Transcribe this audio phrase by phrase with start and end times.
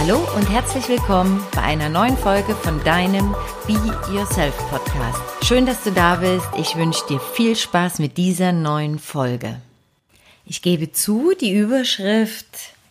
[0.00, 3.34] Hallo und herzlich willkommen bei einer neuen Folge von deinem
[3.66, 3.72] Be
[4.14, 5.20] Yourself Podcast.
[5.44, 6.46] Schön, dass du da bist.
[6.56, 9.60] Ich wünsche dir viel Spaß mit dieser neuen Folge.
[10.46, 12.46] Ich gebe zu, die Überschrift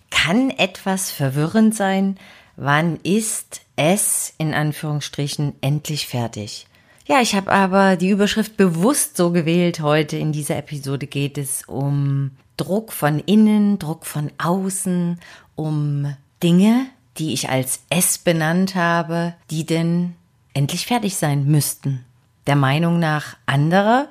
[0.09, 2.17] kann etwas verwirrend sein.
[2.57, 6.67] Wann ist es in Anführungsstrichen endlich fertig?
[7.05, 9.79] Ja, ich habe aber die Überschrift bewusst so gewählt.
[9.79, 15.21] Heute in dieser Episode geht es um Druck von innen, Druck von außen,
[15.55, 16.13] um
[16.43, 20.15] Dinge, die ich als S benannt habe, die denn
[20.53, 22.03] endlich fertig sein müssten.
[22.45, 24.07] Der Meinung nach anderer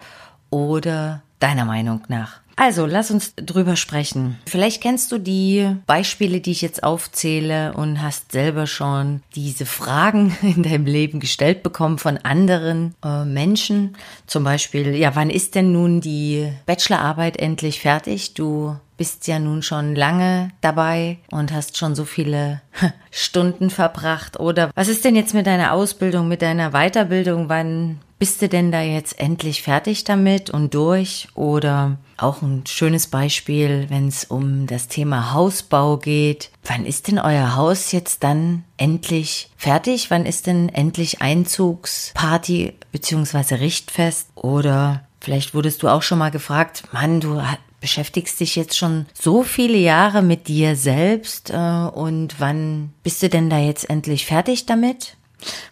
[0.51, 2.41] oder deiner Meinung nach.
[2.59, 4.39] Also, lass uns drüber sprechen.
[4.47, 10.35] Vielleicht kennst du die Beispiele, die ich jetzt aufzähle und hast selber schon diese Fragen
[10.43, 13.95] in deinem Leben gestellt bekommen von anderen äh, Menschen.
[14.27, 18.33] Zum Beispiel, ja, wann ist denn nun die Bachelorarbeit endlich fertig?
[18.33, 22.63] Du bist ja nun schon lange dabei und hast schon so viele
[23.11, 24.41] Stunden verbracht.
[24.41, 27.49] Oder was ist denn jetzt mit deiner Ausbildung, mit deiner Weiterbildung?
[27.49, 31.29] Wann bist du denn da jetzt endlich fertig damit und durch?
[31.35, 36.51] Oder auch ein schönes Beispiel, wenn es um das Thema Hausbau geht.
[36.65, 40.11] Wann ist denn euer Haus jetzt dann endlich fertig?
[40.11, 44.29] Wann ist denn endlich Einzugsparty beziehungsweise Richtfest?
[44.35, 47.43] Oder vielleicht wurdest du auch schon mal gefragt, Mann, du
[47.87, 53.29] beschäftigst dich jetzt schon so viele Jahre mit dir selbst äh, und wann bist du
[53.29, 55.17] denn da jetzt endlich fertig damit?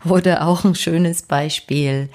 [0.09, 2.09] Oder auch ein schönes Beispiel,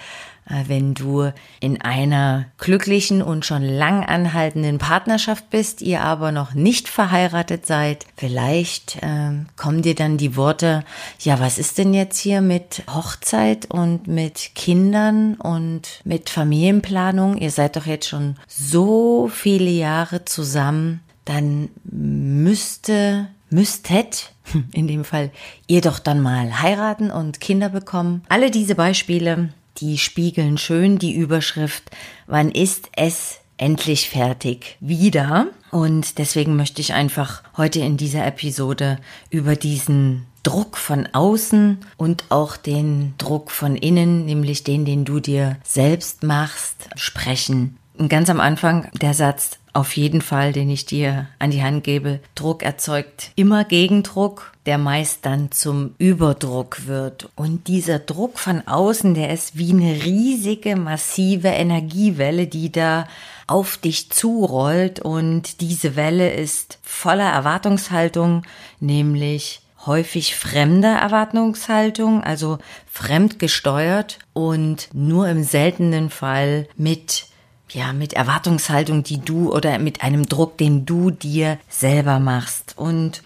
[0.45, 6.87] wenn du in einer glücklichen und schon lang anhaltenden Partnerschaft bist, ihr aber noch nicht
[6.87, 10.83] verheiratet seid, vielleicht äh, kommen dir dann die Worte,
[11.19, 17.37] ja, was ist denn jetzt hier mit Hochzeit und mit Kindern und mit Familienplanung?
[17.37, 24.31] Ihr seid doch jetzt schon so viele Jahre zusammen, dann müsste müsstet,
[24.71, 25.31] in dem Fall,
[25.67, 28.23] ihr doch dann mal heiraten und Kinder bekommen.
[28.29, 29.49] Alle diese Beispiele
[29.81, 31.91] die spiegeln schön die Überschrift,
[32.27, 35.47] wann ist es endlich fertig wieder?
[35.71, 42.23] Und deswegen möchte ich einfach heute in dieser Episode über diesen Druck von außen und
[42.29, 47.77] auch den Druck von innen, nämlich den, den du dir selbst machst, sprechen.
[48.07, 52.21] Ganz am Anfang der Satz, auf jeden Fall, den ich dir an die Hand gebe.
[52.33, 57.29] Druck erzeugt immer Gegendruck, der meist dann zum Überdruck wird.
[57.35, 63.05] Und dieser Druck von außen, der ist wie eine riesige, massive Energiewelle, die da
[63.47, 65.01] auf dich zurollt.
[65.01, 68.43] Und diese Welle ist voller Erwartungshaltung,
[68.79, 77.28] nämlich häufig fremder Erwartungshaltung, also fremdgesteuert und nur im seltenen Fall mit
[77.73, 82.73] ja, mit Erwartungshaltung, die du oder mit einem Druck, den du dir selber machst.
[82.77, 83.21] Und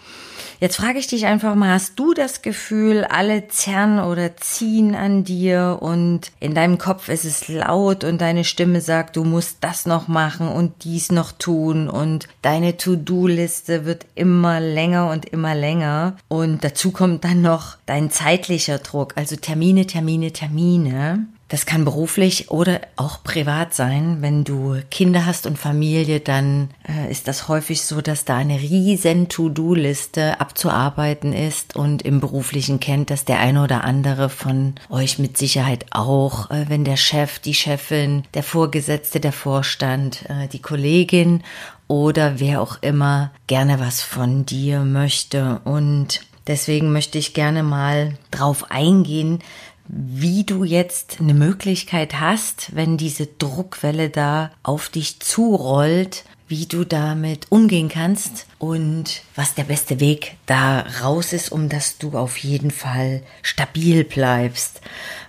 [0.59, 5.23] jetzt frage ich dich einfach mal, hast du das Gefühl, alle zerren oder ziehen an
[5.23, 9.85] dir und in deinem Kopf ist es laut und deine Stimme sagt, du musst das
[9.85, 16.17] noch machen und dies noch tun und deine To-Do-Liste wird immer länger und immer länger
[16.27, 21.27] und dazu kommt dann noch dein zeitlicher Druck, also Termine, Termine, Termine.
[21.53, 24.23] Das kann beruflich oder auch privat sein.
[24.23, 28.59] Wenn du Kinder hast und Familie, dann äh, ist das häufig so, dass da eine
[28.59, 35.19] riesen To-Do-Liste abzuarbeiten ist und im beruflichen kennt das der eine oder andere von euch
[35.19, 40.59] mit Sicherheit auch, äh, wenn der Chef, die Chefin, der Vorgesetzte, der Vorstand, äh, die
[40.59, 41.43] Kollegin
[41.87, 48.17] oder wer auch immer gerne was von dir möchte und Deswegen möchte ich gerne mal
[48.29, 49.39] drauf eingehen,
[49.87, 56.83] wie du jetzt eine Möglichkeit hast, wenn diese Druckwelle da auf dich zurollt, wie du
[56.83, 62.37] damit umgehen kannst und was der beste Weg da raus ist, um dass du auf
[62.37, 64.81] jeden Fall stabil bleibst.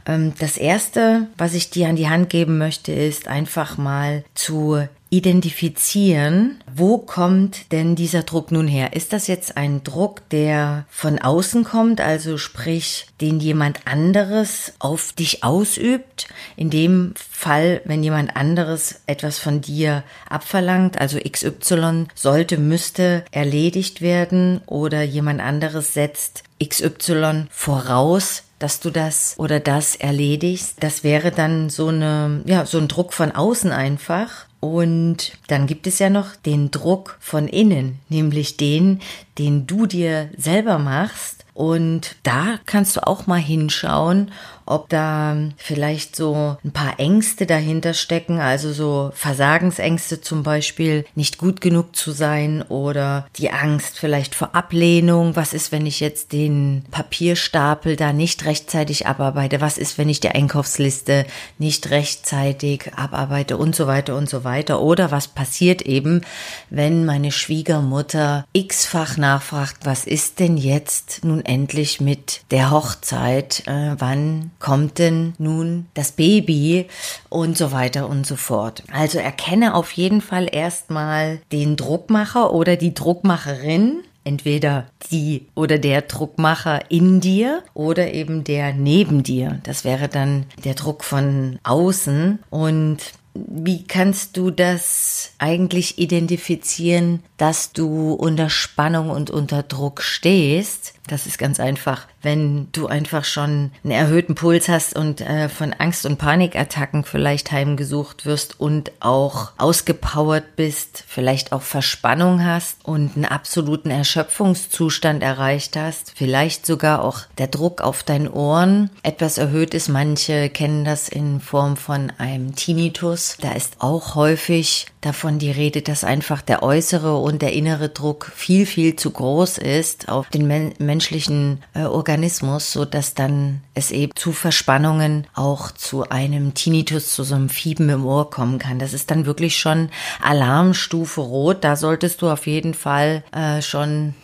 [0.06, 4.86] Ähm, das erste, was ich dir an die Hand geben möchte, ist einfach mal zu
[5.16, 8.94] identifizieren, wo kommt denn dieser Druck nun her?
[8.94, 15.12] Ist das jetzt ein Druck, der von außen kommt, also sprich, den jemand anderes auf
[15.12, 16.26] dich ausübt?
[16.56, 24.00] In dem Fall, wenn jemand anderes etwas von dir abverlangt, also XY sollte, müsste erledigt
[24.00, 30.76] werden oder jemand anderes setzt XY voraus, dass du das oder das erledigst.
[30.80, 34.46] Das wäre dann so eine, ja, so ein Druck von außen einfach.
[34.64, 39.00] Und dann gibt es ja noch den Druck von innen, nämlich den,
[39.36, 41.44] den du dir selber machst.
[41.52, 44.30] Und da kannst du auch mal hinschauen,
[44.66, 51.38] ob da vielleicht so ein paar Ängste dahinter stecken, also so Versagensängste zum Beispiel, nicht
[51.38, 55.36] gut genug zu sein oder die Angst vielleicht vor Ablehnung.
[55.36, 59.60] Was ist, wenn ich jetzt den Papierstapel da nicht rechtzeitig abarbeite?
[59.60, 61.26] Was ist, wenn ich die Einkaufsliste
[61.58, 64.80] nicht rechtzeitig abarbeite und so weiter und so weiter?
[64.80, 66.22] Oder was passiert eben,
[66.70, 73.62] wenn meine Schwiegermutter x-fach nachfragt, was ist denn jetzt nun endlich mit der Hochzeit?
[73.66, 76.86] Äh, wann kommt denn nun das Baby?
[77.28, 78.82] Und so weiter und so fort.
[78.92, 86.02] Also erkenne auf jeden Fall erstmal den Druckmacher oder die Druckmacherin entweder die oder der
[86.02, 89.60] Druckmacher in dir oder eben der neben dir.
[89.62, 92.38] Das wäre dann der Druck von außen.
[92.50, 92.98] Und
[93.34, 100.94] wie kannst du das eigentlich identifizieren, dass du unter Spannung und unter Druck stehst?
[101.06, 105.72] Das ist ganz einfach wenn du einfach schon einen erhöhten Puls hast und äh, von
[105.74, 113.14] Angst- und Panikattacken vielleicht heimgesucht wirst und auch ausgepowert bist, vielleicht auch Verspannung hast und
[113.14, 119.74] einen absoluten Erschöpfungszustand erreicht hast, vielleicht sogar auch der Druck auf deinen Ohren etwas erhöht
[119.74, 119.88] ist.
[119.88, 123.36] Manche kennen das in Form von einem Tinnitus.
[123.40, 128.32] Da ist auch häufig davon die Rede, dass einfach der äußere und der innere Druck
[128.34, 133.90] viel, viel zu groß ist auf den men menschlichen äh, Organismus so dass dann es
[133.90, 138.78] eben zu Verspannungen auch zu einem Tinnitus, zu so einem Fieben im Ohr kommen kann.
[138.78, 139.90] Das ist dann wirklich schon
[140.22, 141.64] Alarmstufe Rot.
[141.64, 144.14] Da solltest du auf jeden Fall äh, schon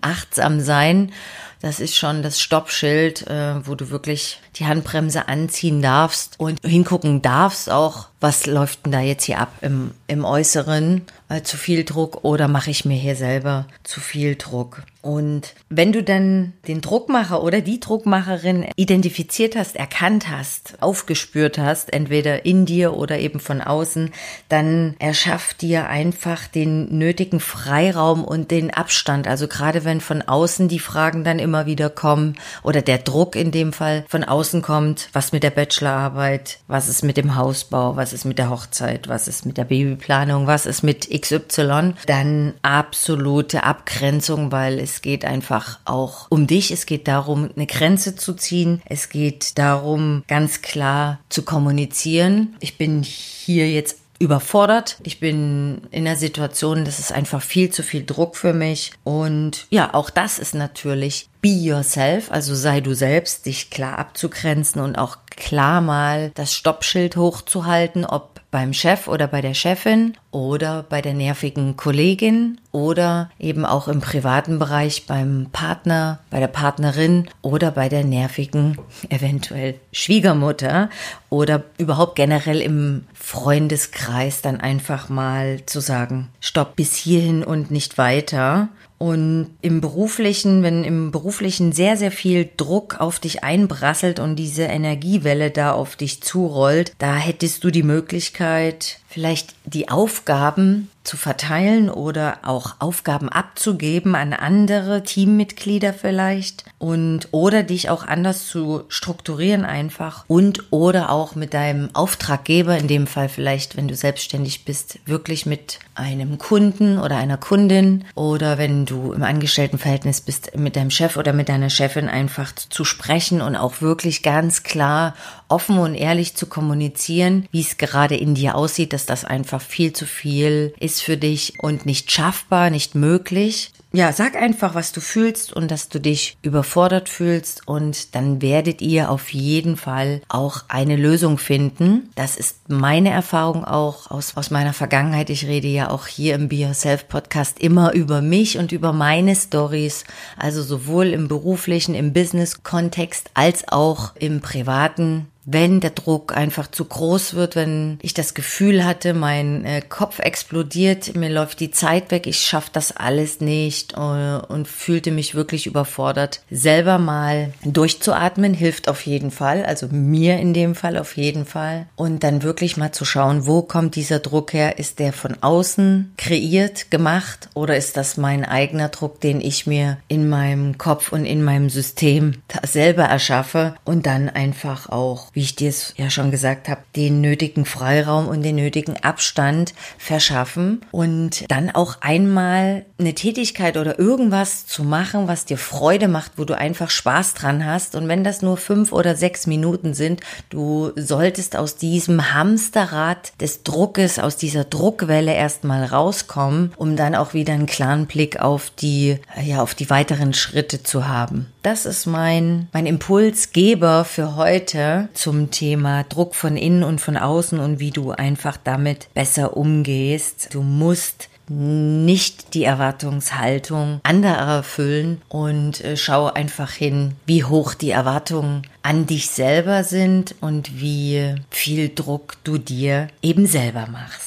[0.00, 1.12] achtsam sein.
[1.60, 7.22] Das ist schon das Stoppschild, äh, wo du wirklich die Handbremse anziehen darfst und hingucken
[7.22, 11.02] darfst auch, was läuft denn da jetzt hier ab im, im Äußeren?
[11.28, 14.82] Äh, zu viel Druck oder mache ich mir hier selber zu viel Druck?
[15.02, 21.92] Und wenn du dann den Druckmacher oder die Druckmacherin identifiziert hast, erkannt hast, aufgespürt hast,
[21.92, 24.10] entweder in dir oder eben von außen,
[24.48, 29.28] dann erschaff dir einfach den nötigen Freiraum und den Abstand.
[29.28, 32.34] Also gerade wenn von außen die Fragen dann immer wieder kommen
[32.64, 37.04] oder der Druck in dem Fall von außen kommt, was mit der Bachelorarbeit, was ist
[37.04, 40.82] mit dem Hausbau, was ist mit der Hochzeit, was ist mit der Babyplanung, was ist
[40.82, 46.72] mit XY, dann absolute Abgrenzung, weil es geht einfach auch um dich.
[46.72, 48.82] Es geht darum, eine Grenze zu ziehen.
[48.84, 52.56] Es geht darum, ganz klar zu kommunizieren.
[52.58, 54.98] Ich bin hier jetzt überfordert.
[55.02, 58.92] Ich bin in der Situation, das ist einfach viel zu viel Druck für mich.
[59.04, 64.80] Und ja, auch das ist natürlich be yourself, also sei du selbst, dich klar abzugrenzen
[64.80, 70.82] und auch klar mal das Stoppschild hochzuhalten, ob beim Chef oder bei der Chefin oder
[70.82, 77.26] bei der nervigen Kollegin oder eben auch im privaten Bereich beim Partner, bei der Partnerin
[77.40, 78.76] oder bei der nervigen
[79.08, 80.90] eventuell Schwiegermutter
[81.30, 87.96] oder überhaupt generell im Freundeskreis dann einfach mal zu sagen, stopp bis hierhin und nicht
[87.96, 88.68] weiter.
[88.98, 94.64] Und im beruflichen, wenn im beruflichen sehr, sehr viel Druck auf dich einbrasselt und diese
[94.64, 101.88] Energiewelle da auf dich zurollt, da hättest du die Möglichkeit, vielleicht die Aufgaben zu verteilen
[101.88, 109.64] oder auch Aufgaben abzugeben an andere Teammitglieder vielleicht und oder dich auch anders zu strukturieren
[109.64, 114.98] einfach und oder auch mit deinem Auftraggeber in dem Fall vielleicht, wenn du selbstständig bist,
[115.06, 120.90] wirklich mit einem Kunden oder einer Kundin oder wenn du im Angestelltenverhältnis bist mit deinem
[120.90, 125.14] Chef oder mit deiner Chefin einfach zu sprechen und auch wirklich ganz klar
[125.48, 129.92] offen und ehrlich zu kommunizieren, wie es gerade in dir aussieht, dass das einfach viel
[129.92, 133.72] zu viel ist für dich und nicht schaffbar, nicht möglich.
[133.92, 138.80] Ja, sag einfach, was du fühlst und dass du dich überfordert fühlst und dann werdet
[138.80, 142.08] ihr auf jeden Fall auch eine Lösung finden.
[142.14, 145.28] Das ist meine Erfahrung auch aus, aus meiner Vergangenheit.
[145.28, 149.36] Ich rede ja auch hier im Be Yourself Podcast immer über mich und über meine
[149.36, 150.04] Stories.
[150.38, 156.84] Also sowohl im beruflichen, im Business-Kontext als auch im privaten wenn der Druck einfach zu
[156.84, 162.10] groß wird, wenn ich das Gefühl hatte, mein äh, Kopf explodiert, mir läuft die Zeit
[162.10, 166.42] weg, ich schaffe das alles nicht äh, und fühlte mich wirklich überfordert.
[166.50, 171.86] Selber mal durchzuatmen hilft auf jeden Fall, also mir in dem Fall auf jeden Fall.
[171.94, 174.78] Und dann wirklich mal zu schauen, wo kommt dieser Druck her?
[174.80, 179.98] Ist der von außen kreiert, gemacht oder ist das mein eigener Druck, den ich mir
[180.08, 182.32] in meinem Kopf und in meinem System
[182.64, 187.20] selber erschaffe und dann einfach auch wie ich dir es ja schon gesagt habe, den
[187.20, 194.66] nötigen Freiraum und den nötigen Abstand verschaffen und dann auch einmal eine Tätigkeit oder irgendwas
[194.66, 197.94] zu machen, was dir Freude macht, wo du einfach Spaß dran hast.
[197.96, 203.62] Und wenn das nur fünf oder sechs Minuten sind, du solltest aus diesem Hamsterrad des
[203.62, 209.18] Druckes, aus dieser Druckwelle erstmal rauskommen, um dann auch wieder einen klaren Blick auf die,
[209.44, 211.52] ja, auf die weiteren Schritte zu haben.
[211.66, 217.58] Das ist mein, mein Impulsgeber für heute zum Thema Druck von innen und von außen
[217.58, 220.50] und wie du einfach damit besser umgehst.
[220.52, 227.90] Du musst nicht die Erwartungshaltung anderer erfüllen und äh, schau einfach hin, wie hoch die
[227.90, 234.25] Erwartungen an dich selber sind und wie viel Druck du dir eben selber machst.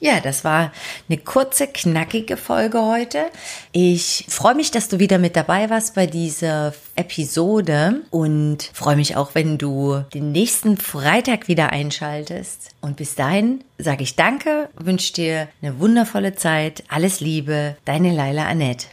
[0.00, 0.72] Ja, das war
[1.08, 3.26] eine kurze, knackige Folge heute.
[3.70, 9.16] Ich freue mich, dass du wieder mit dabei warst bei dieser Episode und freue mich
[9.16, 12.70] auch, wenn du den nächsten Freitag wieder einschaltest.
[12.80, 18.46] Und bis dahin sage ich Danke, wünsche dir eine wundervolle Zeit, alles Liebe, deine Laila
[18.46, 18.86] Annette.